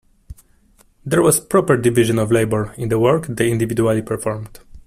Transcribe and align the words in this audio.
There 1.05 1.21
was 1.21 1.39
proper 1.39 1.77
division 1.77 2.17
of 2.17 2.31
labor 2.31 2.73
in 2.75 2.89
the 2.89 2.97
work 2.97 3.27
they 3.27 3.51
individually 3.51 4.01
performed. 4.01 4.59